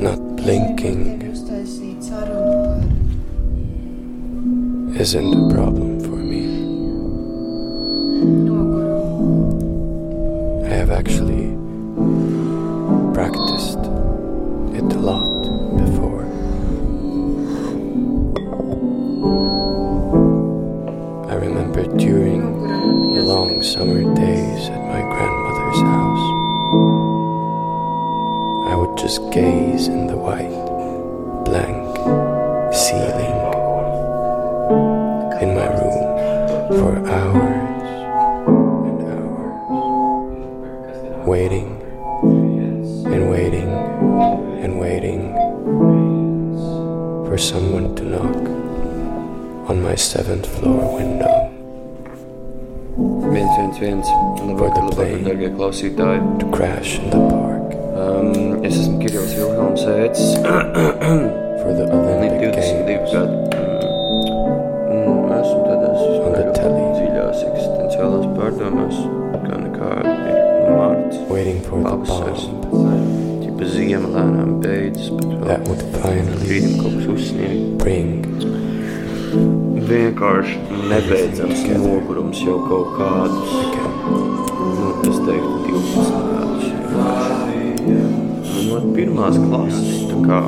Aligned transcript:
Not 0.00 0.20
blinking 0.36 1.16
isn't 4.96 5.34
a 5.34 5.54
problem 5.54 6.00
for 6.00 6.16
me. 6.16 6.46
I 10.64 10.74
have 10.74 10.90
actually 10.90 11.56
practiced 13.12 13.78
it 14.78 14.92
a 14.94 15.00
lot 15.00 15.42
before. 15.76 16.24
I 21.28 21.34
remember 21.34 21.82
during 21.96 22.42
the 23.12 23.22
long 23.22 23.60
summer 23.60 24.14
gaze 29.76 29.88
in 29.88 30.06
the 30.06 30.16
white, 30.16 30.56
blank 31.44 31.96
ceiling 32.74 33.36
in 35.42 35.54
my 35.54 35.68
room 35.76 36.00
for 36.76 36.92
hours 37.16 37.88
and 38.88 39.00
hours, 39.12 39.66
waiting 41.26 41.68
and 43.14 43.30
waiting 43.30 43.70
and 44.64 44.80
waiting 44.80 45.32
for 47.26 47.36
someone 47.38 47.94
to 47.96 48.04
knock 48.04 48.36
on 49.68 49.82
my 49.82 49.94
seventh 49.94 50.46
floor 50.46 50.96
window. 50.96 51.34
viens, 53.32 53.56
viens, 53.56 53.78
viens. 53.78 54.08
Labvakar, 54.40 54.88
labvakar, 54.88 55.24
darbie 55.28 55.50
klausītāji. 55.58 56.38
to 56.40 56.46
crash 56.56 56.98
in 56.98 57.10
the 57.10 57.20
park 57.28 57.55
Um, 57.96 58.60
es 58.64 58.76
esmu 58.76 58.98
Kirillis 59.00 59.32
Vilhelms 59.38 59.84
Ēcis. 59.88 60.36
for 61.62 61.72
the 61.72 61.86
Man 61.88 62.04
ir 62.04 62.16
Olympic 62.18 62.52
22 62.52 62.84
Games. 62.86 63.10
gadi. 63.12 63.36
Un 64.92 65.32
esmu 65.32 65.60
tādās 65.64 66.02
dziļās 66.98 67.40
eksistenciālās 67.48 68.26
pārdomās, 68.36 69.00
kā 69.46 69.62
nekā 69.62 69.90
ir 70.04 70.38
mārts. 70.76 71.16
Waiting 71.32 71.64
for 71.64 71.80
the 71.80 71.88
Pavasaris. 71.88 72.44
Ķipa 73.46 73.72
ziema 73.72 74.12
lēnām 74.12 74.56
beidzas, 74.60 75.08
bet 75.16 75.28
vēl 75.48 76.30
brīdim 76.44 76.78
kaut 76.82 77.00
kas 77.00 77.10
uzsniegt. 77.16 77.64
Vienkārši 79.86 80.56
nebeidzams 80.90 81.60
nogurums 81.78 82.40
jau 82.44 82.58
kaut 82.68 82.96
kādus, 82.98 83.52
nu, 84.76 84.88
es 85.06 85.20
teiktu, 85.28 85.54
12 85.70 85.94
gadus. 85.94 86.10
Nu, 86.10 86.35
no 88.86 88.94
pirmās 88.96 89.36
klases, 89.42 89.88
tā 90.10 90.16
kā 90.26 90.38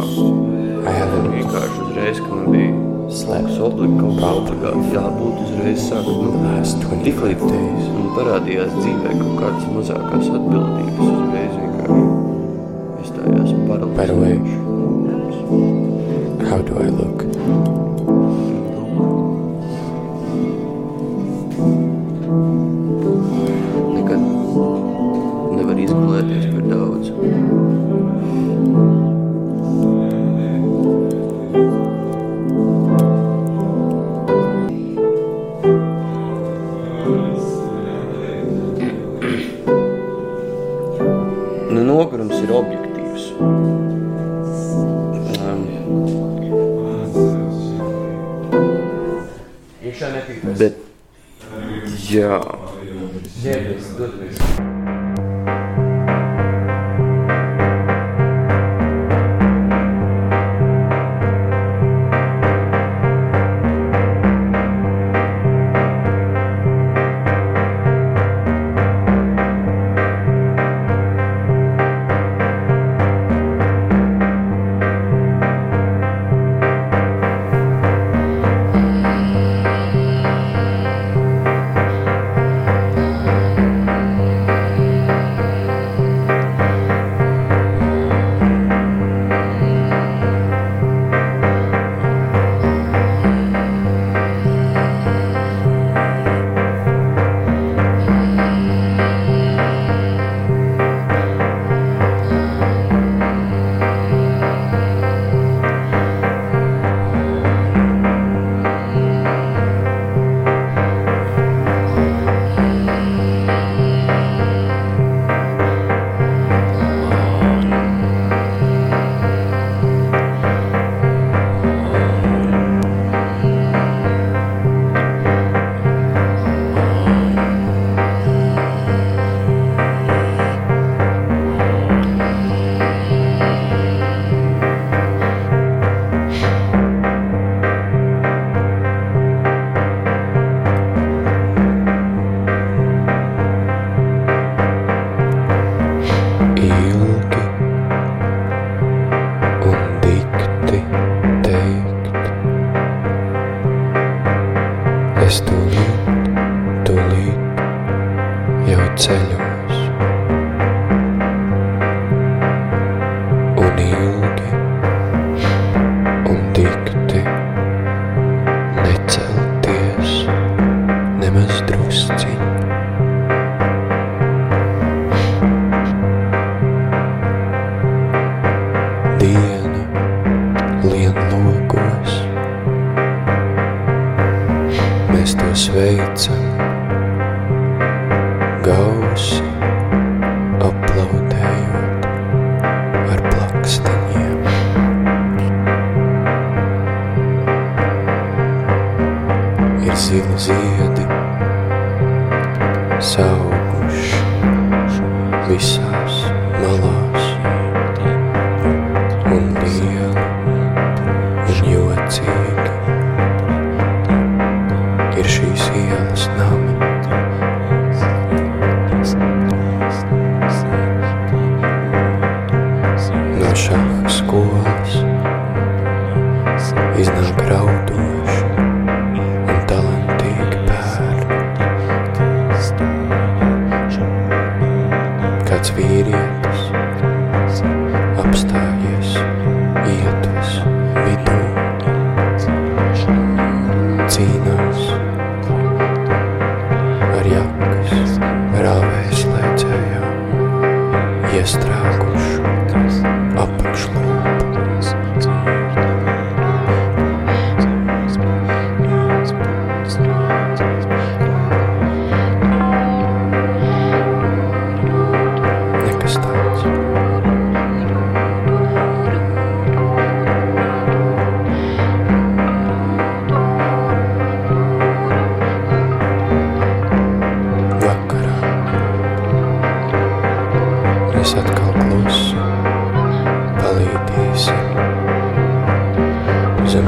vienkārši 1.35 1.79
uzreiz, 1.87 2.17
ka 2.23 2.29
man 2.35 2.47
bija 2.55 2.73
slept 3.19 3.49
Tas 3.49 3.59
obligāti 3.67 4.93
jābūt 4.95 5.37
uzreiz 5.45 5.81
sākt. 5.89 6.07
the 6.09 6.13
Nu, 6.23 6.29
last 6.45 6.77
tik 6.79 7.17
25 7.17 7.23
līdz 7.25 7.43
days. 7.51 7.85
man 7.95 8.07
parādījās 8.17 8.73
dzīvē 8.79 9.11
kaut 9.21 9.37
kādas 9.43 9.65
mazākās 9.75 10.27
atbildības 10.39 11.07
uzreiz 11.09 11.55
vienkārši 11.63 12.07
By 13.69 13.77
the 13.77 13.87
way, 13.87 13.95
paralēli. 13.97 14.53
how 16.51 16.61
do 16.63 16.73
I 16.79 16.89
look? 16.89 17.08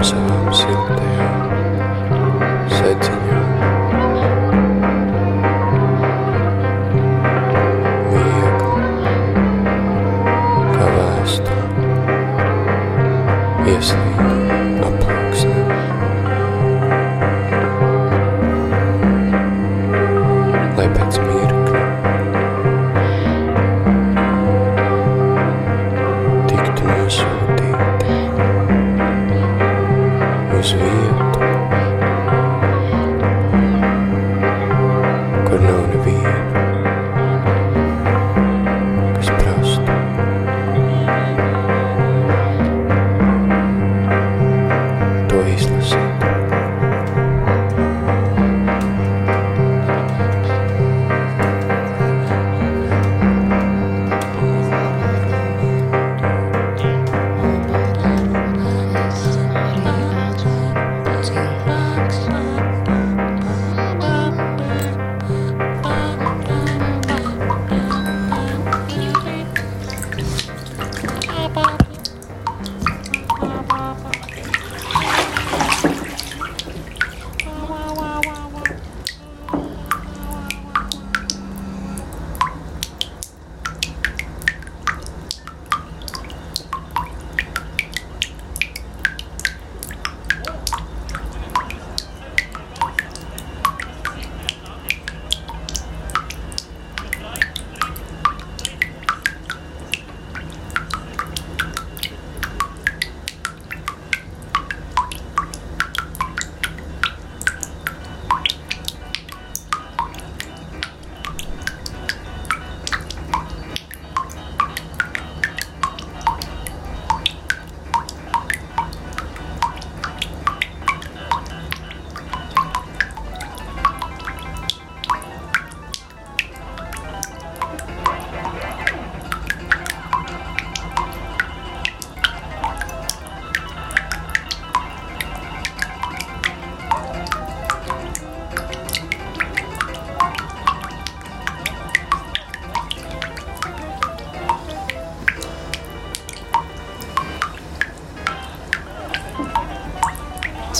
times 0.03 0.13
I'll 0.13 0.55
sit 0.55 1.30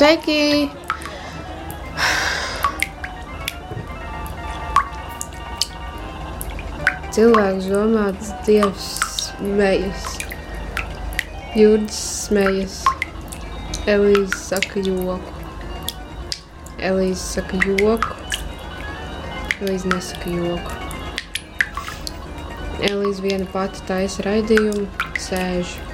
Sveiki! 0.01 0.71
Cilvēks 7.13 7.67
domāts, 7.69 8.31
dievs 8.47 8.87
smējas. 9.27 10.07
Jūras 11.53 12.01
smējas. 12.23 12.79
Elīze 13.93 14.41
saka 14.41 14.87
joku. 14.89 15.37
Elīze 16.81 17.21
saka 17.21 17.61
joku. 17.69 18.17
Elīze 19.61 19.93
nesaka 19.93 20.33
joku. 20.33 20.81
Elīze 22.89 23.29
viena 23.29 23.53
pati 23.53 23.85
taisa 23.93 24.31
raidījumu, 24.31 24.89
sēž. 25.29 25.90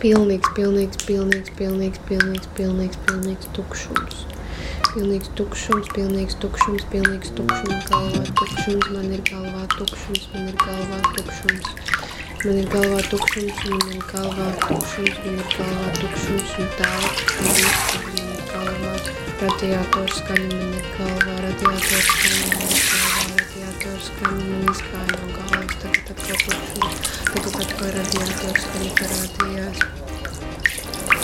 Pilnīgs, 0.00 0.48
pilnīgs, 0.56 0.96
pilnīgs, 1.04 1.50
pilnīgs, 1.58 1.98
pilnīgs, 2.08 2.46
pilnīgs, 2.56 2.98
pilnīgs 3.04 3.48
tukšums. 3.52 4.22
Pilnīgs 4.86 5.28
tukšums, 5.36 5.90
pilnīgs 5.92 6.38
tukšums, 6.40 6.86
pilnīgs 6.88 7.34
tukšums, 7.36 7.84
galvā 7.90 8.22
tukšums, 8.38 8.86
man 8.94 9.10
ir 9.12 9.20
galvā 9.28 9.66
tukšums, 9.74 10.24
man 10.32 10.48
ir 10.48 10.56
galvā 10.62 11.02
tukšums. 11.18 11.68
Man 12.46 12.62
ir 12.62 12.70
galvā 12.72 13.02
tukšums, 13.10 13.60
man 13.68 13.84
ir 13.92 14.00
galvā 14.14 14.48
tukšums, 14.64 15.20
man 15.26 15.36
ir 15.36 15.52
galvā 15.58 15.92
tukšums, 16.00 16.56
un 16.64 16.72
tāds, 16.80 17.20
un 17.36 17.52
viss, 17.60 18.00
man 18.00 18.24
ir 18.24 18.42
galvā. 18.54 18.96
Radiators 19.44 20.18
skaņa, 20.22 20.48
man 20.56 20.76
ir 20.80 20.90
galvā, 20.96 21.36
radiators 21.44 22.10
skaņa, 22.16 22.56
man 22.56 22.72
ir 22.72 22.82
galvā, 22.88 23.36
radiators 23.36 24.08
skaņa, 24.14 24.48
man 24.48 24.68
izgāja 24.72 25.20
no 25.20 25.32
galvas, 25.36 25.80
tagad 25.84 26.14
atkal 26.16 26.44
tukšums, 26.48 27.09
tagad 27.30 27.54
atkal 27.62 27.90
radiators 27.94 28.62
skaņa 28.66 28.92
parādījās. 28.98 29.78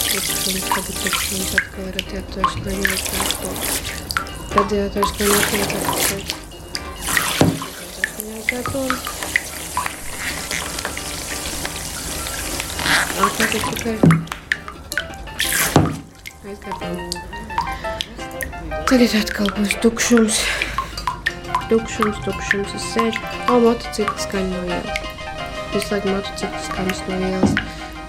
Tukšums, 0.06 0.64
tagad 0.70 0.96
tukšums, 1.02 1.50
atkal 1.58 1.86
radiators 1.96 2.52
skaņa, 2.60 2.86
atkal 2.96 3.24
Radiators 4.56 5.10
skaņa, 5.12 5.38
atkal 5.42 5.64
tukšums. 5.76 6.30
Radiators 8.36 9.14
Atpakaļ 13.26 13.62
tikai. 13.66 13.96
Aizkārtām. 16.46 16.94
Tagad 18.86 19.18
atkal 19.22 19.50
būs 19.56 19.74
tukšums. 19.82 20.44
tukšums, 21.72 22.22
tukšums. 22.28 22.78
Es 22.78 22.86
sēžu, 22.94 23.26
o, 23.50 23.58
no 24.52 24.64
ielas. 24.68 25.05
Visu 25.76 25.92
laiku 25.92 26.08
motocikli 26.08 26.60
skaņas 26.64 27.00
no 27.04 27.16
ielas. 27.20 27.50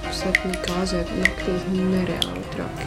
Viņi 0.07 0.59
kāzē 0.63 1.01
naktī 1.17 1.55
nereāli 1.67 2.43
traki. 2.53 2.85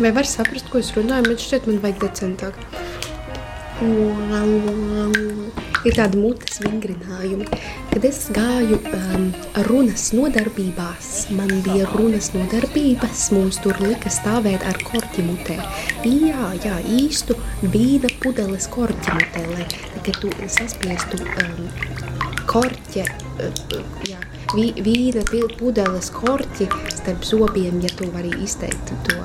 Vai 0.00 0.12
var 0.16 0.28
saprast, 0.30 0.70
ko 0.72 0.80
es 0.80 0.88
runāju? 0.96 1.26
Man 1.26 1.42
šķiet, 1.42 1.66
man 1.68 1.82
vajag 1.82 1.98
decentāk. 2.06 2.56
Ir 5.84 5.98
tādi 5.98 6.22
mutes 6.22 6.62
vingrinājumi. 6.64 7.50
Kad 7.92 8.06
es 8.08 8.22
gāju 8.32 8.80
um, 8.96 9.28
runas 9.68 10.06
nodarbībās, 10.16 11.10
man 11.36 11.52
bija 11.66 11.90
runas 11.92 12.30
nodarbības, 12.32 13.26
mums 13.36 13.60
tur 13.60 13.76
lika 13.84 14.08
stāvēt 14.14 14.64
ar 14.70 14.80
korķi 14.88 15.26
mutē. 15.28 15.58
Jā, 16.08 16.48
jā, 16.64 16.80
īstu 16.96 17.36
vīna 17.60 18.08
pudeles 18.24 18.70
korķi 18.72 19.18
mutē, 19.20 19.44
lai, 19.52 19.68
kad 20.00 20.16
tu 20.24 20.32
saspiestu 20.56 21.20
um, 21.28 22.17
korķe, 22.48 23.04
uh, 23.04 23.78
jā, 24.08 24.20
vī, 24.54 24.70
vīna 24.84 25.24
pudeles 25.58 26.10
korķi 26.14 26.68
starp 26.96 27.24
zobiem, 27.28 27.80
ja 27.84 27.92
tu 27.98 28.08
vari 28.14 28.32
izteikt 28.44 28.92
to 29.08 29.22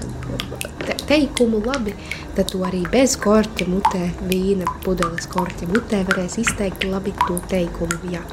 te, 0.83 0.95
teikumu 1.07 1.63
labi, 1.65 1.95
tad 2.37 2.51
tu 2.51 2.63
arī 2.67 2.83
bez 2.91 3.15
korķa 3.23 3.67
mutē, 3.71 4.07
vīna 4.29 4.67
pudeles 4.85 5.27
korķa 5.31 5.69
mutē 5.71 6.03
varēs 6.09 6.39
izteikt 6.43 6.87
labi 6.89 7.15
to 7.25 7.39
teikumu, 7.51 7.99
jā. 8.13 8.23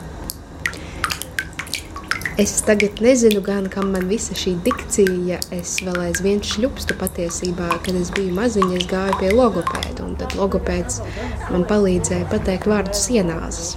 Es 2.41 2.55
tagad 2.65 3.03
nezinu 3.05 3.43
gan, 3.45 3.67
kam 3.69 3.91
man 3.93 4.07
visa 4.09 4.33
šī 4.39 4.55
dikcija, 4.65 5.41
es 5.53 5.75
vēl 5.85 5.99
aizvien 6.07 6.41
šļupstu 6.41 6.97
patiesībā, 6.97 7.69
kad 7.85 7.99
es 8.01 8.09
biju 8.17 8.33
maziņa, 8.39 8.79
es 8.79 8.87
gāju 8.89 9.19
pie 9.21 9.35
logopēda, 9.35 10.07
un 10.07 10.17
tad 10.17 10.33
logopēds 10.39 11.03
man 11.51 11.69
palīdzēja 11.69 12.31
pateikt 12.33 12.71
vārdu 12.71 12.97
sienāzes. 12.97 13.75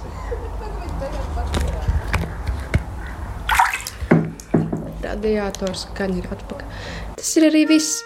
Radiators 5.24 5.86
skaņa 5.88 6.18
ir 6.20 6.26
atpakaļ. 6.34 6.82
Tas 7.16 7.30
ir 7.40 7.48
arī 7.48 7.64
viss. 7.70 8.02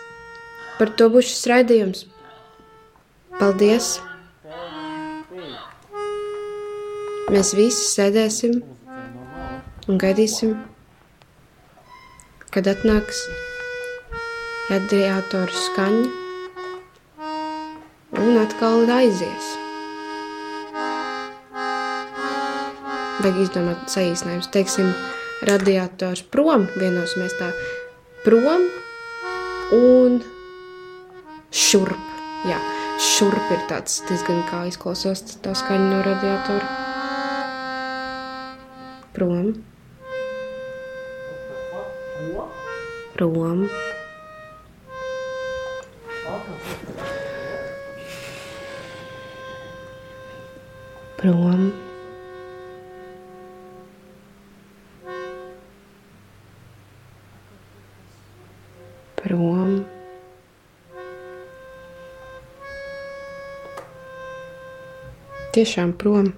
Par 0.78 0.92
to 0.94 1.08
būs 1.10 1.26
šis 1.26 1.48
raidījums. 1.50 2.04
Paldies! 3.40 3.96
Mēs 7.28 7.50
visi 7.58 7.82
sēdēsim 7.90 8.54
un 9.90 9.98
gaidīsim, 10.00 10.54
kad 12.54 12.70
atnāks 12.70 13.20
radiatoru 14.70 15.60
skaņa 15.66 16.06
un 18.22 18.40
atkal 18.46 18.88
aizies. 19.00 19.52
Vajag 23.18 23.42
izdomāt 23.42 23.90
saīsinājumus. 23.92 24.48
Teiksim, 24.54 24.94
radiators 25.46 26.22
prom, 26.32 26.66
vienosimies 26.78 27.34
tā, 27.38 27.52
prom 28.24 28.66
un 29.74 30.18
šurp. 31.54 32.04
Jā, 32.48 32.58
šurp 33.02 33.52
ir 33.54 33.64
tāds 33.70 34.00
diezgan 34.08 34.44
kā 34.50 34.64
izklausās 34.70 35.24
tā 35.42 35.54
skaņa 35.58 35.88
no 35.92 36.02
radiatora. 36.06 36.66
Prom. 39.14 39.54
Prom. 43.18 43.66
Prom. 51.18 51.47
Tiešām 65.58 65.90
prom. 65.98 66.28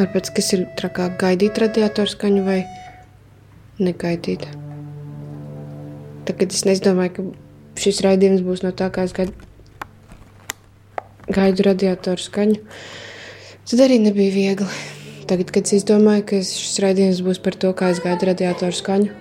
Ar 0.00 0.06
pēc, 0.14 0.30
kas 0.38 0.46
ir 0.56 0.62
trakāk 0.80 1.18
gaidīt 1.20 1.60
radiatoru 1.60 2.08
skaņu 2.08 2.44
vai 2.46 2.62
negaidīt. 3.84 4.46
Tagad 6.24 6.56
es 6.56 6.64
nedomāju, 6.64 7.12
ka 7.18 7.84
šis 7.84 8.00
raidījums 8.06 8.46
būs 8.46 8.64
no 8.64 8.72
tā, 8.72 8.88
kā 8.94 9.04
es 9.04 9.12
gaidu, 9.12 9.36
gaidu 11.28 11.68
radiatoru 11.68 12.24
skaņu. 12.24 12.62
Tad 13.68 13.84
arī 13.84 14.00
nebija 14.06 14.32
viegli. 14.38 14.70
Tagad, 15.28 15.52
kad 15.52 15.68
es 15.68 15.84
domāju, 15.84 16.24
ka 16.32 16.40
šis 16.48 16.80
raidījums 16.80 17.20
būs 17.28 17.44
par 17.44 17.60
to, 17.60 17.76
kā 17.76 17.92
es 17.92 18.00
gaidu 18.00 18.32
radiatoru 18.32 18.80
skaņu, 18.80 19.12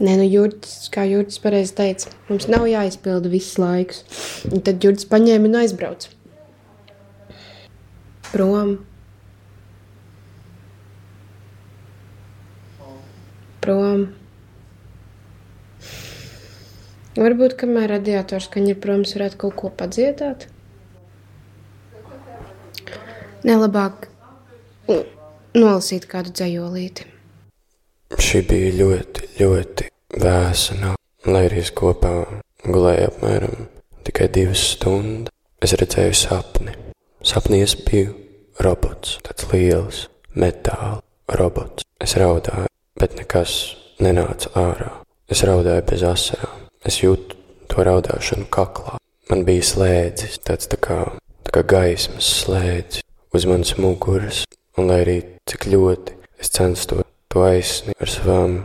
Nē, 0.00 0.14
nu, 0.16 0.24
Jurģis, 0.24 0.86
kā 0.94 1.02
Jurģis 1.04 1.40
pareizi 1.44 1.74
teica, 1.76 2.12
mums 2.30 2.46
nav 2.48 2.62
jāizpilda 2.70 3.28
viss 3.28 3.58
laiks. 3.60 3.98
Un 4.48 4.62
tad 4.64 4.80
Jurģis 4.80 5.08
paņēma 5.10 5.50
un 5.50 5.58
aizbrauca. 5.60 6.08
Prom. 8.30 8.78
Prom. 13.60 14.06
Varbūt, 17.20 17.58
kamēr 17.60 17.92
radiators 17.98 18.48
skaņa 18.48 18.72
ir 18.72 18.80
prom, 18.80 19.04
varētu 19.04 19.40
kaut 19.44 19.58
ko 19.60 19.74
padziedāt. 19.82 20.48
Nelabāk 23.44 24.08
nolasīt 25.52 26.08
kādu 26.08 26.32
dzējolīti. 26.32 27.10
Šī 28.16 28.46
bija 28.48 28.74
ļoti, 28.80 29.32
ļoti 29.42 29.89
vēsa 30.14 30.76
nakts, 30.80 31.26
lai 31.26 31.44
arī 31.48 31.60
es 31.62 31.70
kopā 31.76 32.14
gulēju 32.64 33.10
apmēram 33.10 33.66
tikai 34.06 34.30
divas 34.32 34.62
stundas. 34.74 35.34
Es 35.60 35.74
redzēju 35.76 36.16
sapni. 36.16 36.72
Sapnī 37.20 37.60
es 37.66 37.74
biju 37.76 38.14
robots, 38.64 39.18
tāds 39.26 39.44
liels, 39.52 40.06
metāla 40.32 41.02
robots. 41.36 41.84
Es 42.00 42.16
raudāju, 42.16 42.70
bet 42.96 43.18
nekas 43.18 43.58
nenāca 44.00 44.54
ārā. 44.56 44.94
Es 45.28 45.44
raudāju 45.44 45.84
bez 45.90 46.04
asarām. 46.08 46.64
Es 46.84 47.02
jūtu 47.02 47.36
to 47.68 47.84
raudāšanu 47.84 48.48
kaklā. 48.52 48.96
Man 49.28 49.44
bija 49.46 49.68
slēdzis, 49.68 50.40
tāds 50.48 50.70
tā 50.72 50.80
kā, 50.80 51.02
tā 51.44 51.54
kā 51.54 51.66
gaismas 51.76 52.32
slēdzis 52.40 53.04
uz 53.36 53.46
manas 53.46 53.76
muguras, 53.78 54.42
un 54.80 54.88
lai 54.90 55.02
arī 55.04 55.18
cik 55.46 55.68
ļoti 55.70 56.16
es 56.40 56.50
censtos 56.56 57.04
to 57.30 57.44
aizsniegt 57.46 58.00
ar 58.00 58.10
savām 58.10 58.56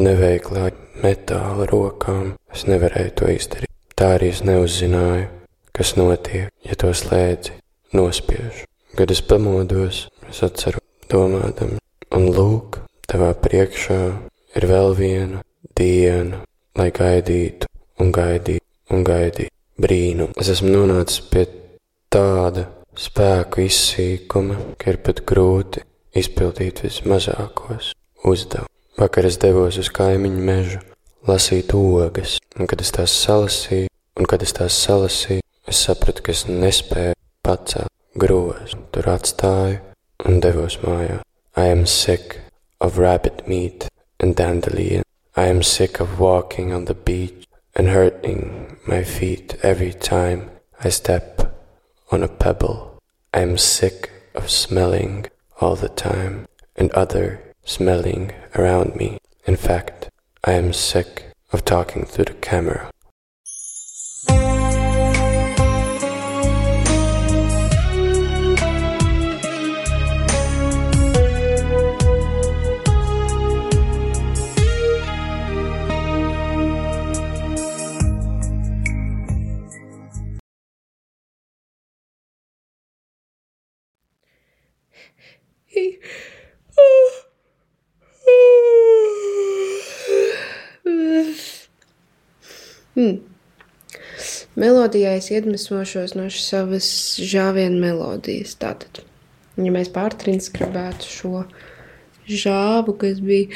neveiklām 0.00 0.87
metāla 1.02 1.66
rokām, 1.70 2.34
es 2.54 2.66
nevarēju 2.68 3.14
to 3.20 3.30
izdarīt. 3.32 3.72
Tā 3.98 4.14
arī 4.16 4.30
es 4.34 4.44
neuzzināju, 4.46 5.26
kas 5.74 5.94
notiek, 5.98 6.52
ja 6.62 6.78
to 6.78 6.92
slēdzi 6.94 7.56
nospiež. 7.98 8.64
Kad 8.98 9.10
es 9.14 9.22
pamodos, 9.22 10.06
es 10.30 10.42
atceru 10.46 10.82
domādam, 11.10 11.76
un 12.14 12.28
lūk, 12.34 12.80
tavā 13.10 13.32
priekšā 13.42 14.00
ir 14.58 14.66
vēl 14.70 14.94
viena 14.98 15.42
diena, 15.78 16.42
lai 16.78 16.90
gaidītu 16.94 17.68
un 18.02 18.12
gaidītu 18.14 18.94
un 18.94 19.04
gaidītu 19.06 19.82
brīnumu. 19.82 20.34
Es 20.38 20.50
esmu 20.54 20.72
nonācis 20.72 21.22
pie 21.30 21.44
tāda 22.12 22.66
spēku 22.98 23.62
izsīkuma, 23.66 24.58
ka 24.78 24.94
ir 24.94 25.02
pat 25.04 25.22
grūti 25.28 25.84
izpildīt 26.18 26.82
vismazākos 26.86 27.92
uzdevumu. 28.26 28.77
Vakar 28.98 29.28
es 29.28 29.36
devos 29.38 29.76
uz 29.78 29.92
kaimiņu 29.94 30.40
mežu, 30.42 30.78
lasīt 31.28 31.70
ogas, 31.70 32.32
un 32.58 32.66
kad 32.66 32.80
es 32.82 32.90
tās 32.96 33.12
salasīju, 33.14 33.86
un 34.18 34.26
kad 34.26 34.42
es 34.42 34.56
tās 34.56 34.74
salasīju, 34.74 35.44
es 35.70 35.82
sapratu, 35.86 36.24
ka 36.26 36.34
es 36.34 36.42
nespēju 36.50 37.14
pacelt 37.46 37.94
grozu, 38.18 38.80
tur 38.90 39.06
atstāju 39.14 39.78
un 40.26 40.42
devos 40.42 40.80
mājā. 40.82 41.20
I 41.54 41.70
am 41.70 41.86
sick 41.86 42.40
of 42.80 42.98
rabbit 42.98 43.46
meat 43.46 43.86
and 44.18 44.34
dandelion. 44.34 45.06
I 45.36 45.46
am 45.46 45.62
sick 45.62 46.00
of 46.00 46.18
walking 46.18 46.74
on 46.74 46.86
the 46.86 46.94
beach 46.94 47.46
and 47.76 47.94
hurting 47.94 48.78
my 48.84 49.04
feet 49.04 49.54
every 49.62 49.92
time 49.92 50.50
I 50.82 50.90
step 50.90 51.54
on 52.10 52.24
a 52.24 52.28
pebble. 52.28 52.98
I 53.32 53.46
am 53.46 53.58
sick 53.58 54.10
of 54.34 54.50
smelling 54.50 55.26
all 55.60 55.76
the 55.76 55.88
time 55.88 56.48
and 56.74 56.90
other 56.92 57.47
smelling 57.68 58.32
around 58.54 58.96
me. 58.96 59.18
In 59.46 59.54
fact, 59.54 60.08
I 60.42 60.52
am 60.52 60.72
sick 60.72 61.32
of 61.52 61.66
talking 61.66 62.06
to 62.06 62.24
the 62.24 62.32
camera. 62.32 62.90
Hey. 85.66 85.98
Hmm. 92.98 93.20
Melodijā 94.58 95.12
es 95.20 95.28
iedvesmošos 95.30 96.16
no 96.18 96.24
savas 96.34 96.88
žāviena 97.22 97.78
melodijas. 97.78 98.56
Tātad, 98.58 99.04
ja 99.54 99.70
mēs 99.74 99.92
pārtranskriētu 99.94 101.06
šo 101.06 101.44
žāvu, 102.26 102.96
kas 102.98 103.22
bija 103.22 103.54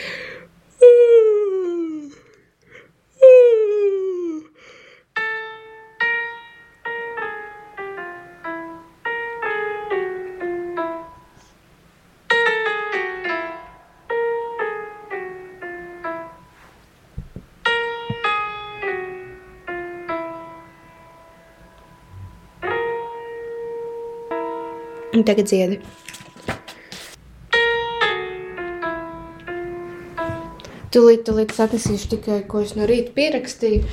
Un 25.23 25.27
tagad 25.29 25.47
dziedi. 25.47 25.77
Tūlīt, 30.91 31.23
tūlīt 31.29 31.55
atnesīšu 31.63 32.09
tikai, 32.17 32.41
ko 32.51 32.65
es 32.67 32.73
no 32.75 32.89
rīta 32.91 33.15
pierakstīju. 33.15 33.87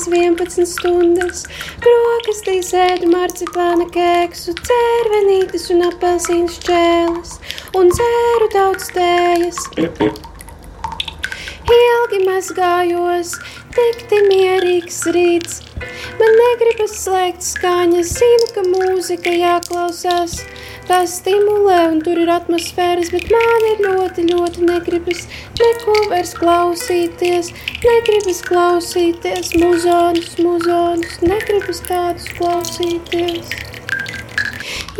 Vismaz 0.00 0.08
11 0.08 0.66
stundas. 0.66 1.44
Brokastīs 1.80 2.72
ēdu 2.72 3.10
marciplāna 3.10 3.86
kēksu, 3.92 4.54
cērvenītes 4.54 5.70
un 5.74 5.84
apelsīnu 5.90 6.48
šķēles 6.48 7.34
un 7.76 7.90
dzēru 7.90 8.48
daudz 8.54 8.88
tējas. 8.94 9.58
Ilgi 11.70 12.22
mazgājos, 12.26 13.36
tikti 13.76 14.22
mierīgs 14.28 15.04
rīts. 15.12 15.60
Man 16.20 16.34
negribas 16.36 16.96
slēgt 17.04 17.44
skaņas, 17.44 18.16
zinu, 18.18 18.48
ka 18.54 18.64
mūzika 18.66 19.32
jāklausās. 19.36 20.40
Tā 20.90 21.04
stimulē 21.06 21.84
un 21.92 22.00
tur 22.02 22.18
ir 22.18 22.32
atmosfēras, 22.34 23.12
bet 23.14 23.28
man 23.30 23.66
ir 23.68 23.84
ļoti, 23.84 24.24
ļoti 24.32 24.64
negribas 24.66 25.22
neko 25.60 25.94
vairs 26.10 26.34
klausīties. 26.34 27.52
Negribas 27.80 28.42
klausīties 28.44 29.54
muzonus, 29.56 30.34
muzonus, 30.44 31.14
negribas 31.24 31.78
tādus 31.86 32.26
klausīties. 32.36 33.54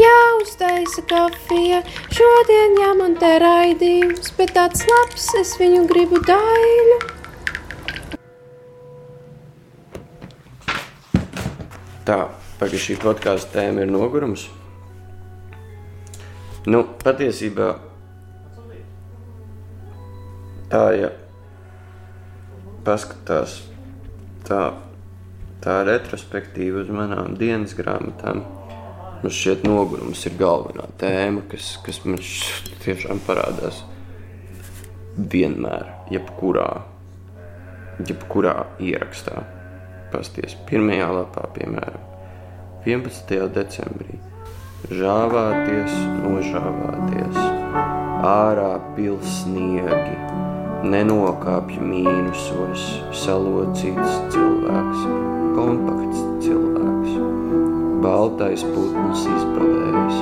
Jāuztaisa 0.01 1.05
kafija, 1.11 1.83
šodien 2.17 2.79
jāmontē 2.81 3.35
raidījums, 3.45 4.33
bet 4.39 4.55
tāds 4.57 4.87
labs, 4.89 5.29
es 5.43 5.53
viņu 5.61 5.85
gribu 5.93 6.23
daļu. 6.25 6.99
Tā, 12.09 12.21
pagaidām 12.57 12.85
šī 12.89 13.01
podkāstu 13.05 13.59
tēma 13.59 13.85
ir 13.85 13.93
nogurums. 13.93 14.49
Nu, 16.65 16.87
patiesībā 17.05 17.75
tā, 20.73 20.87
ja 20.97 21.19
paskatās 22.87 23.61
tā, 24.49 24.63
tā 25.65 25.81
retrospektīva 25.87 26.85
uz 26.85 26.91
manām 26.95 27.37
dienas 27.41 27.77
grāmatām, 27.79 28.43
man 29.21 29.35
šķiet, 29.37 29.65
nogurums 29.69 30.25
ir 30.29 30.37
galvenā 30.41 30.89
tēma, 31.01 31.45
kas, 31.51 31.75
kas 31.85 32.03
man 32.07 32.21
tiešām 32.85 33.23
parādās 33.27 33.83
vienmēr, 35.17 35.91
jebkurā, 36.13 36.69
jebkurā 38.07 38.57
ierakstā. 38.81 39.45
Pasties 40.11 40.57
pirmajā 40.67 41.07
lapā, 41.15 41.45
piemēram, 41.55 42.07
11. 42.89 43.37
decembrī. 43.55 44.19
Žāvāties, 44.91 45.93
nožāvāties, 46.25 47.37
ārā 48.27 48.73
pilsniegi, 48.97 50.17
nenokāpju 50.87 51.85
mīnusos, 51.85 52.85
salocīts 53.17 54.15
cilvēks, 54.33 55.03
kompakts 55.57 56.23
cilvēks, 56.45 57.17
baltais 58.05 58.65
putns 58.73 59.27
izbalējis. 59.29 60.21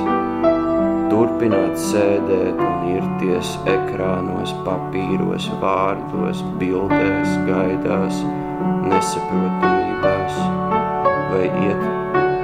Turpināt 1.09 1.79
sēdēt 1.81 2.59
un 2.63 2.89
irties 2.91 3.55
ekrānos, 3.71 4.53
papīros, 4.67 5.49
vārdos, 5.63 6.43
bildēs, 6.61 7.35
gaidās, 7.49 8.21
nesaprotamībās, 8.85 10.41
vai 11.33 11.45
iet 11.65 11.85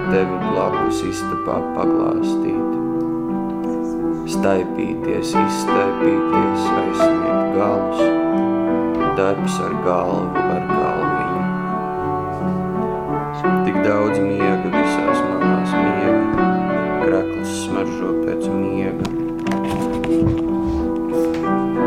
tevi 0.09 0.39
blakus 0.49 1.03
istabā 1.11 1.59
paglāstīt. 1.77 2.64
Staipīties, 4.35 5.29
izstaipīties, 5.39 6.63
aizsniegt 6.67 7.53
galus, 7.55 8.01
darbs 9.15 9.55
ar 9.63 9.75
galvu, 9.85 10.41
ar 10.43 10.65
galviņu. 10.67 11.43
Tik 13.63 13.77
daudz 13.85 14.19
miega 14.19 14.73
visās 14.75 15.21
malās 15.29 15.71
miega, 15.79 16.49
krakls 17.05 17.53
smaržo 17.61 18.11
pēc 18.25 18.43
miega. 18.51 19.07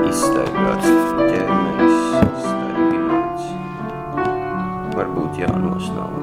Izstaigāts 0.08 0.88
ķermenis, 1.20 1.98
staigināts, 2.48 3.44
varbūt 4.96 5.44
jānosnaužas. 5.44 6.17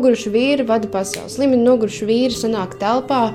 Noguruši 0.00 0.30
vīri 0.32 0.64
vada 0.64 0.88
pasauli. 0.88 1.28
Slimi 1.28 1.58
un 1.58 1.66
noguruši 1.66 2.06
vīri 2.08 2.32
sanāk 2.32 2.78
telpā, 2.80 3.34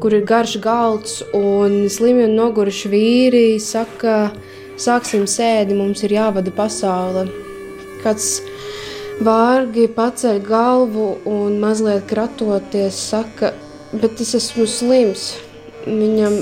kur 0.00 0.14
ir 0.16 0.24
garš 0.24 0.56
galds, 0.64 1.18
un 1.36 1.84
slimi 1.92 2.24
un 2.24 2.36
noguruši 2.38 2.88
vīri 2.88 3.60
saka, 3.60 4.30
sāksim 4.80 5.26
sēdi, 5.28 5.76
mums 5.76 6.00
ir 6.06 6.16
jāvada 6.16 6.54
pasaule. 6.54 7.26
Kāds 8.00 8.38
vārgi 9.20 9.84
paceļ 9.92 10.40
galvu 10.48 11.10
un 11.28 11.58
mazliet 11.60 12.06
kratoties 12.08 12.96
saka, 13.10 13.52
bet 13.92 14.22
es 14.24 14.32
esmu 14.38 14.64
slims. 14.64 15.34
Viņam 15.84 16.40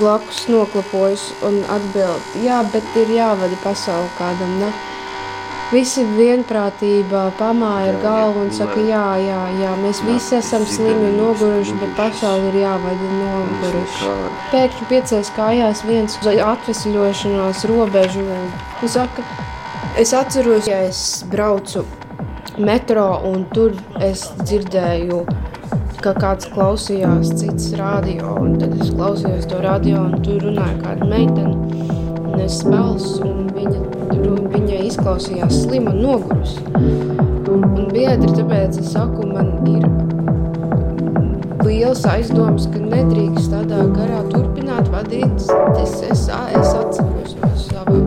blakus 0.00 0.46
noklapojas 0.48 1.26
un 1.44 1.60
atbild, 1.68 2.32
jā, 2.46 2.62
bet 2.72 2.96
ir 3.02 3.12
jāvada 3.18 3.60
pasaule 3.66 4.08
kādam, 4.16 4.56
ne? 4.62 4.72
Visi 5.70 6.02
vienprātībā 6.02 7.28
pamāja 7.38 7.92
ar 7.92 7.98
galvu 8.02 8.40
un 8.42 8.48
saka, 8.50 8.80
jā, 8.88 9.04
jā, 9.22 9.42
jā, 9.60 9.74
mēs 9.78 10.00
visi 10.02 10.34
esam 10.40 10.64
slimi 10.66 11.12
un 11.12 11.20
noguruši, 11.20 11.76
bet 11.78 11.92
pasauli 11.94 12.48
ir 12.48 12.56
jāvada 12.64 13.10
noguruši. 13.20 14.08
Pēkšņi 14.50 14.88
piecēs 14.90 15.30
kājās 15.36 15.84
viens 15.86 16.18
uz 16.18 16.40
atvesļošanās 16.42 17.62
robežu 17.70 18.24
un 18.26 18.90
saka, 18.90 19.22
es 19.94 20.10
atceros, 20.10 20.66
ja 20.66 20.82
es 20.88 21.04
braucu 21.30 21.84
metro 22.58 23.06
un 23.30 23.46
tur 23.54 23.78
es 24.02 24.26
dzirdēju, 24.42 25.22
ka 26.02 26.16
kāds 26.18 26.50
klausījās 26.50 27.30
cits 27.38 27.70
radio, 27.78 28.34
un 28.42 28.58
tad 28.58 28.74
es 28.74 28.90
klausījos 28.90 29.46
to 29.54 29.62
radio 29.62 30.02
un 30.08 30.18
tur 30.26 30.42
runāja 30.48 30.80
kāda 30.82 31.10
meitene, 31.14 31.86
un 32.26 32.42
es 32.42 32.58
balsu, 32.66 33.22
un 33.22 33.54
viņa, 33.54 33.99
viņa 34.10 34.80
izklausījās 34.88 35.62
slima 35.64 35.94
un 35.94 36.02
nogurusi. 36.04 36.62
Un 37.50 37.88
biedri, 37.90 38.30
tāpēc 38.36 38.78
es 38.82 38.92
saku, 38.94 39.26
man 39.30 39.52
ir 39.70 39.86
lielas 41.64 42.04
aizdomas, 42.08 42.68
ka 42.72 42.82
nedrīkst 42.82 43.52
tādā 43.52 43.84
garā 43.94 44.22
turpināt 44.30 44.88
vadīt. 44.92 45.46
Es, 45.80 45.98
es, 46.06 46.26
es 46.28 46.72
atsakos 46.76 47.36
no 47.40 47.52
sava 47.66 48.00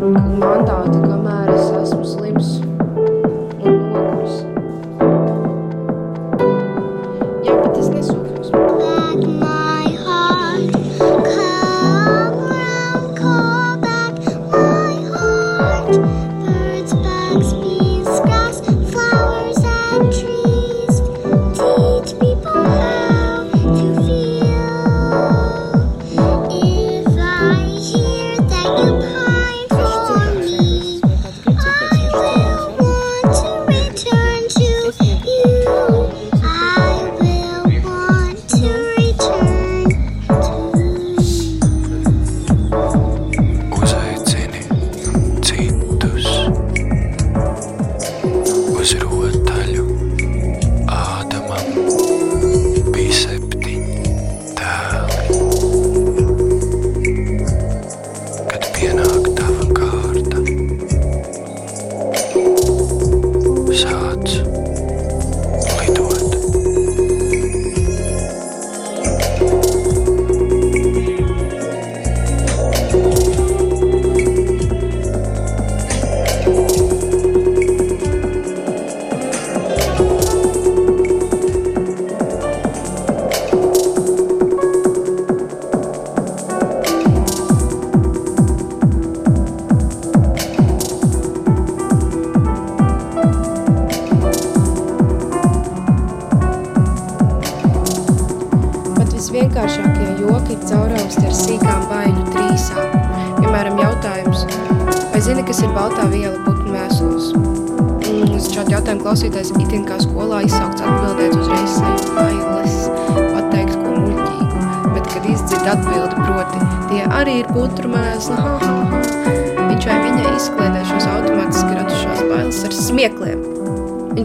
mandāta, 0.00 0.98
kamēr 0.98 1.19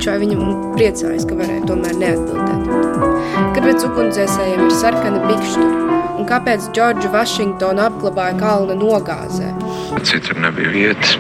Viņš 0.06 0.14
vai 0.14 0.22
viņa 0.22 0.48
priecājas, 0.76 1.24
ka 1.26 1.36
varēja 1.40 1.62
tomēr 1.66 1.96
neatbildēt. 1.98 2.68
Kāpēc 3.56 3.86
ugunsdzēsējiem 3.88 4.60
ir 4.62 4.74
sarkana 4.78 5.18
bikšturi? 5.24 5.96
Un 6.22 6.28
kāpēc 6.30 6.68
Džordžu 6.78 7.10
Vašingtonu 7.10 7.82
apglabāja 7.88 8.36
kalna 8.38 8.76
nogāzē? 8.78 9.50
Citur 10.06 10.38
nebija 10.44 10.70
vietas. 10.76 11.16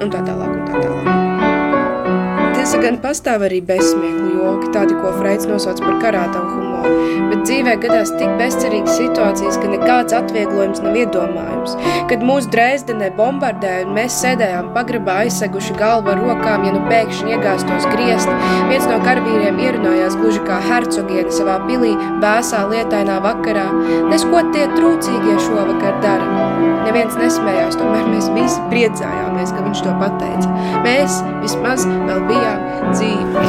Un 0.00 0.08
tā 0.08 0.24
tālāk, 0.24 0.54
un 0.56 0.64
tā 0.70 0.80
tālāk. 0.86 2.54
Tiesa 2.56 2.80
gan 2.80 2.96
pastāv 3.04 3.44
arī 3.50 3.60
bezsmieklu 3.60 4.38
joki, 4.38 4.72
tādi, 4.72 4.96
ko 4.96 5.12
Freids 5.18 5.44
nosauc 5.50 5.84
par 5.84 6.00
karātavu 6.00 6.48
humoru, 6.48 6.73
bet 6.84 7.44
dzīvē 7.46 7.76
gadās 7.82 8.12
tik 8.18 8.36
bezcerīgas 8.40 8.98
situācijas, 8.98 9.58
ka 9.60 9.70
nekāds 9.72 10.16
atvieglojums 10.16 10.82
nav 10.84 10.98
iedomājums. 11.00 11.76
Kad 12.10 12.24
mūsu 12.26 12.50
Dresdenē 12.52 13.10
bombardēja 13.18 13.86
un 13.88 13.94
mēs 13.96 14.18
sēdējām 14.22 14.70
pagrabā 14.76 15.20
aizseguši 15.24 15.76
galvu 15.80 16.12
ar 16.14 16.22
rokām, 16.22 16.66
ja 16.68 16.74
nu 16.76 16.82
pēkšņi 16.90 17.36
iegāstos 17.36 17.88
griezt, 17.92 18.30
viens 18.70 18.88
no 18.90 19.00
karavīriem 19.04 19.60
ierunājās 19.64 20.18
gluži 20.20 20.42
kā 20.46 20.60
hercogiene 20.68 21.34
savā 21.34 21.58
pilī, 21.68 21.94
bēsā 22.24 22.64
lietainā 22.70 23.20
vakarā. 23.24 23.66
Nes 24.10 24.26
ko 24.30 24.44
tie 24.54 24.66
trūcīgie 24.74 25.38
šovakar 25.46 26.00
dara? 26.04 26.48
Neviens 26.84 27.16
nesmējās, 27.18 27.78
tomēr 27.80 28.10
mēs 28.12 28.28
visi 28.36 28.60
priecājāmies, 28.72 29.54
ka 29.54 29.64
viņš 29.64 29.84
to 29.86 29.94
pateica. 30.02 30.58
Mēs 30.84 31.22
vismaz 31.44 31.88
vēl 31.88 32.26
bijām 32.28 32.92
dzīvi. 32.92 33.48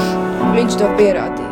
Viņš 0.55 0.79
to 0.79 0.93
pierādīja. 0.99 1.44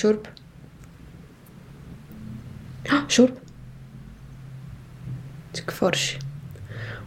Šurp. 0.00 0.28
Ah, 2.88 3.04
Šurp. 3.12 3.36
Cik 5.52 5.74
forši. 5.76 6.20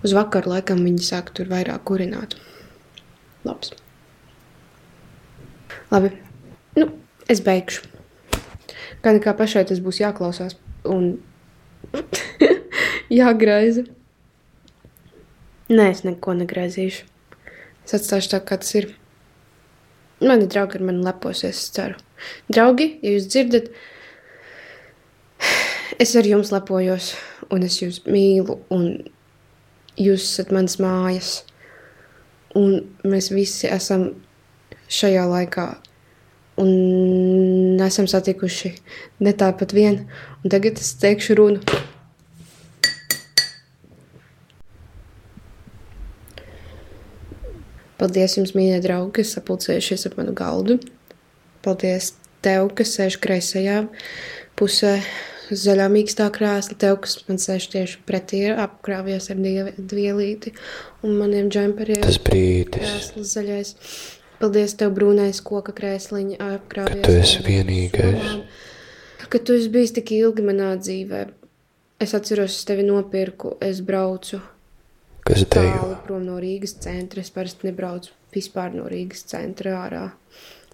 Uz 0.03 0.13
vakaru 0.13 0.51
laikam 0.51 0.83
viņi 0.83 1.05
sāk 1.07 1.31
tur 1.33 1.49
vairāk 1.49 1.85
kurināt. 1.89 2.35
Labs. 3.47 3.73
Labi. 5.89 6.11
Nu, 6.77 6.89
es 7.31 7.41
beigšu. 7.43 7.87
Kā 9.03 9.15
nekā 9.15 9.33
pašai 9.39 9.65
tas 9.69 9.81
būs 9.83 9.99
jāklausās 10.03 10.57
un 10.87 11.15
jāgraiza. 13.21 13.87
Nē, 15.73 15.89
es 15.89 16.03
neko 16.05 16.35
negraizīšu. 16.43 17.07
Es 17.83 17.95
atstāšu 17.97 18.35
tā, 18.35 18.43
kā 18.43 18.59
tas 18.61 18.75
ir. 18.79 18.91
Mani 20.23 20.47
draugi 20.47 20.79
ar 20.79 20.85
mani 20.87 21.03
leposies, 21.03 21.57
es 21.57 21.71
ceru. 21.75 21.99
Draugi, 22.51 22.89
ja 23.03 23.15
jūs 23.15 23.29
dzirdat, 23.31 23.69
es 26.01 26.13
ar 26.19 26.27
jums 26.27 26.51
lepojos, 26.53 27.13
un 27.53 27.65
es 27.67 27.79
jūs 27.81 28.01
mīlu, 28.07 28.59
un 28.73 28.89
jūs 29.99 30.25
esat 30.25 30.53
mans 30.55 30.79
mājas. 30.81 31.41
Un 32.57 32.83
mēs 33.09 33.31
visi 33.33 33.69
esam 33.71 34.11
šajā 34.93 35.23
laikā, 35.29 35.65
un 36.61 37.81
esam 37.81 38.05
satikuši 38.09 38.75
ne 39.25 39.33
tāpat 39.33 39.73
vien. 39.73 40.03
Un 40.43 40.53
tagad 40.53 40.77
es 40.81 40.93
teikšu 41.01 41.39
runu. 41.39 41.63
Paldies 48.03 48.33
jums, 48.35 48.51
mīļie 48.51 48.81
draugi, 48.83 49.21
kas 49.21 49.29
sapulcējušies 49.37 50.09
ap 50.09 50.17
manu 50.19 50.33
galdu. 50.35 50.75
Paldies 51.63 52.13
tev, 52.43 52.69
kas 52.77 52.95
sēž 52.97 53.19
kreisajā 53.23 53.83
pusē, 54.59 54.97
zaļā 55.53 55.87
mīkstā 55.93 56.27
krēsla. 56.33 56.77
Tev, 56.79 56.97
kas 57.05 57.21
man 57.27 57.39
sēž 57.41 57.69
tieši 57.73 58.01
pretī, 58.07 58.43
ir 58.49 58.59
apkrāvies 58.63 59.29
ar 59.33 59.39
dvielīti 59.39 60.53
un 61.03 61.15
maniem 61.19 61.49
džemperiem. 61.53 62.03
Tas 62.03 62.19
brīdis, 62.23 62.83
Krēsls 62.83 63.33
zaļais. 63.37 63.73
Paldies 64.41 64.75
tev, 64.75 64.91
brūnais 64.97 65.39
koka 65.45 65.75
krēsliņa, 65.75 66.39
apkrāvies. 66.57 66.99
kad 66.99 67.07
tu 67.07 67.19
esi 67.21 67.43
vienīgais. 67.45 68.33
Kad 69.29 69.45
tu 69.47 69.55
esi 69.55 69.69
bijis 69.71 69.95
tik 69.95 70.11
ilgi 70.17 70.43
manā 70.45 70.73
dzīvē, 70.77 71.21
es 72.03 72.11
atceros, 72.17 72.57
es 72.57 72.67
tevi 72.67 72.83
nopirku, 72.85 73.55
es 73.63 73.79
braucu 73.81 74.41
kas 75.23 75.45
tālu 75.47 75.71
dejo. 75.71 76.01
prom 76.07 76.25
no 76.27 76.39
Rīgas 76.41 76.75
centra. 76.83 77.23
Es 77.23 77.31
parasti 77.33 77.69
nebraucu 77.69 78.11
vispār 78.33 78.75
no 78.75 78.89
Rīgas 78.91 79.25
centra 79.29 79.77
ārā. 79.85 80.03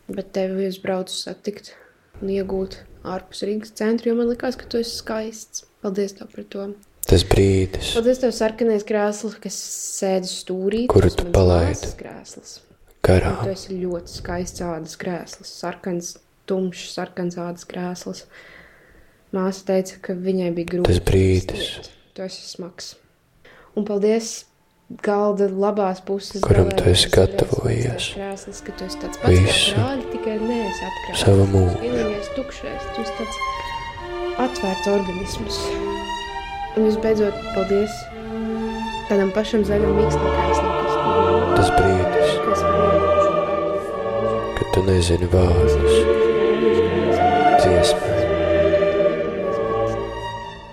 Bet 0.09 0.31
tevi 0.33 0.65
es 0.65 0.79
braucu 0.81 1.13
satikt 1.13 1.73
un 2.19 2.31
iegūt 2.33 2.79
ārpus 3.07 3.43
Rīgas 3.45 3.75
centra, 3.77 4.09
jo 4.09 4.15
man 4.17 4.29
likās, 4.31 4.57
ka 4.59 4.67
tu 4.69 4.81
esi 4.81 4.97
skaists. 4.99 5.65
Paldies 5.83 6.17
tev 6.17 6.31
par 6.33 6.47
to. 6.51 6.65
Tas 7.09 7.23
brīdis, 7.25 7.93
Paldies, 7.95 8.19
tev 8.21 8.33
sarkanais 8.35 8.83
krēsls, 8.85 9.37
kas 9.41 9.55
sēž 9.99 10.27
stūrī. 10.43 10.83
Kuru 10.91 11.09
tu 11.13 11.25
palaidi? 11.33 11.93
Krēsls. 11.97 12.59
Garām, 13.05 13.39
Tu 13.45 13.53
esi 13.53 13.77
ļoti 13.79 14.11
skaists 14.19 14.65
ādas 14.65 14.97
krēsls, 14.99 15.53
sarkans, 15.61 16.11
tumšs, 16.49 16.89
sarkans 16.97 17.39
ādas 17.39 17.65
krēsls. 17.69 18.25
Māsa 19.33 19.63
teica, 19.69 20.01
ka 20.03 20.17
viņai 20.17 20.51
bija 20.57 20.73
grūti. 20.73 20.91
Tas 20.91 21.01
brīdis. 21.07 21.71
Tu 22.17 22.25
esi 22.25 22.43
smags. 22.49 22.91
Un 23.77 23.87
paldies 23.87 24.43
galda 24.89 25.45
labās 25.53 26.01
puses. 26.05 26.41
Kuram 26.41 26.69
galē, 26.71 26.77
tu 26.81 26.89
esi 26.89 27.09
gatavojies. 27.13 28.07
Krēsls, 28.17 28.61
ka 28.65 28.73
tu 28.77 28.85
esi 28.89 28.97
tāds 29.03 29.17
pats 29.21 29.29
kā 29.29 29.45
Visu. 29.45 29.75
brāļi, 29.77 30.05
tikai 30.15 30.35
neesi 30.41 30.81
apkrāpts. 30.89 31.21
savu 31.23 31.45
mūžu. 31.53 31.77
Vienīgais 31.83 32.29
tukšais, 32.35 32.87
tu 32.95 33.01
esi 33.05 33.13
tāds 33.19 33.37
atvērts 34.45 34.87
organisms. 34.95 35.59
Un 36.77 36.85
visbeidzot, 36.89 37.35
paldies 37.55 37.93
tādam 39.09 39.31
pašam 39.35 39.61
zaļam 39.67 39.93
mīkstam 39.97 40.25
krēslam, 40.25 40.73
kas 40.81 40.93
tur 40.97 41.55
Tas 41.59 41.69
brīdis, 41.77 42.29
kas 42.45 42.61
kad 44.59 44.67
tu 44.75 44.85
nezini 44.89 45.27
vārdus, 45.33 45.95
dziesmai, 47.61 48.17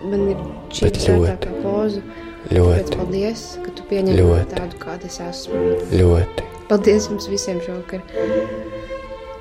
Man 0.07 0.29
ir 0.31 0.39
šī 0.71 0.87
Bet 0.87 1.01
svētākā 1.03 1.51
poza. 2.49 2.59
Tāpēc 2.59 2.91
ļoti, 2.91 2.99
paldies, 3.01 3.45
ka 3.65 3.75
tu 3.77 3.87
pieņem 3.91 4.19
Ļoti. 4.21 4.55
tādu, 4.55 4.79
kāda 4.83 5.11
es 5.11 5.19
esmu. 5.21 5.63
ļoti. 5.93 6.47
Paldies 6.69 7.09
jums 7.11 7.29
visiem 7.31 7.61
šovakar. 7.63 8.03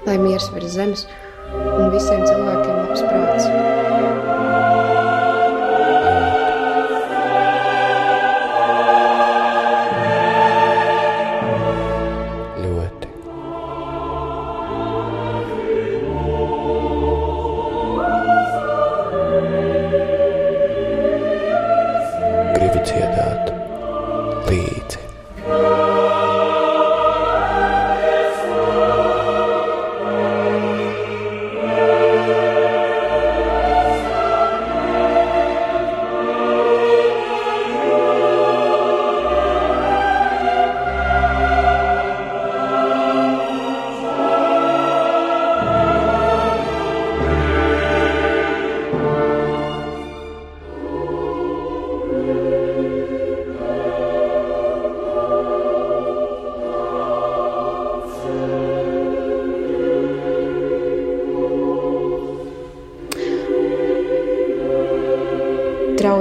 Lai 0.05 0.17
miers 0.21 0.49
virs 0.53 0.75
zemes 0.77 1.07
un 1.55 1.89
visiem 1.93 2.21
cilvēkiem 2.25 2.75
labs 2.83 3.01
prāts. 3.01 3.84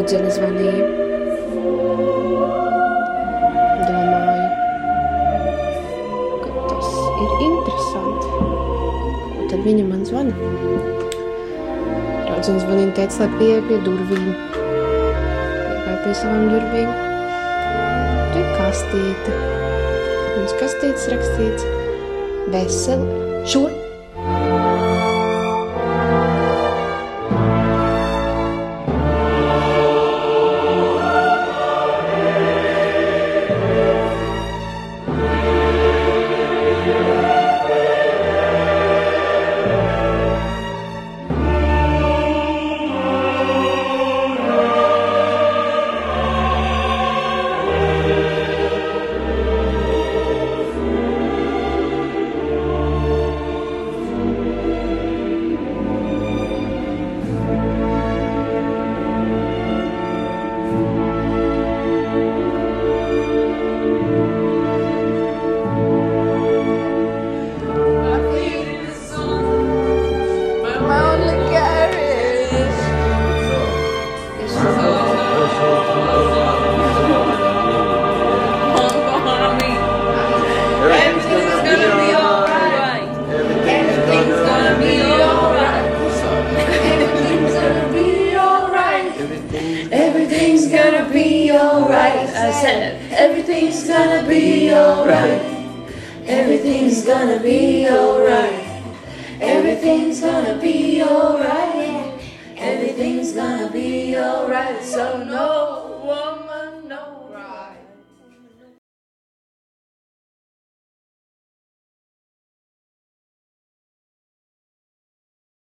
Draudzene 0.05 0.33
zvanīja. 0.37 0.83
Domāju, 3.89 4.49
ka 6.43 6.65
tas 6.69 6.91
ir 7.25 7.31
interesanti. 7.47 8.43
Un 9.33 9.49
tad 9.49 9.63
viņa 9.65 9.87
man 9.89 10.03
zvana. 10.05 10.35
Draudzene 12.27 12.61
zvanīja 12.67 12.91
teica, 12.99 13.23
lai 13.23 13.31
pieeja 13.39 13.63
pie 13.71 13.79
durvīm. 13.87 14.27
Pieeja 14.59 15.97
pie 16.05 16.13
savām 16.21 16.45
durvīm. 16.53 16.91
Tur 18.35 18.43
ir 18.43 18.53
kastīte. 18.59 19.39
Uz 20.43 20.53
kastītes 20.61 21.09
rakstīts 21.15 21.65
veseli 22.53 23.09
šurp. 23.55 23.84